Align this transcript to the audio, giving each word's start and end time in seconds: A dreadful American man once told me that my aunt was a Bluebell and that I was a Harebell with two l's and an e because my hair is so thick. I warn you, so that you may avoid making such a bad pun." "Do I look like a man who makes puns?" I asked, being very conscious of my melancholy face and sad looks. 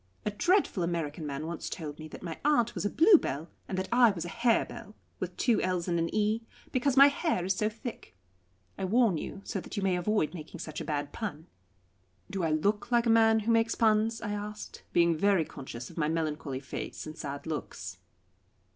A 0.25 0.31
dreadful 0.31 0.81
American 0.81 1.27
man 1.27 1.45
once 1.45 1.69
told 1.69 1.99
me 1.99 2.07
that 2.07 2.23
my 2.23 2.39
aunt 2.43 2.73
was 2.73 2.85
a 2.85 2.89
Bluebell 2.89 3.51
and 3.67 3.77
that 3.77 3.87
I 3.91 4.09
was 4.09 4.25
a 4.25 4.29
Harebell 4.29 4.95
with 5.19 5.37
two 5.37 5.61
l's 5.61 5.87
and 5.87 5.99
an 5.99 6.09
e 6.11 6.41
because 6.71 6.97
my 6.97 7.05
hair 7.05 7.45
is 7.45 7.53
so 7.55 7.69
thick. 7.69 8.15
I 8.79 8.83
warn 8.85 9.19
you, 9.19 9.41
so 9.43 9.61
that 9.61 9.77
you 9.77 9.83
may 9.83 9.95
avoid 9.95 10.33
making 10.33 10.59
such 10.59 10.81
a 10.81 10.85
bad 10.85 11.13
pun." 11.13 11.45
"Do 12.31 12.41
I 12.43 12.49
look 12.49 12.91
like 12.91 13.05
a 13.05 13.11
man 13.11 13.41
who 13.41 13.51
makes 13.51 13.75
puns?" 13.75 14.23
I 14.23 14.31
asked, 14.31 14.81
being 14.91 15.15
very 15.15 15.45
conscious 15.45 15.91
of 15.91 15.97
my 15.99 16.07
melancholy 16.09 16.61
face 16.61 17.05
and 17.05 17.15
sad 17.15 17.45
looks. 17.45 17.99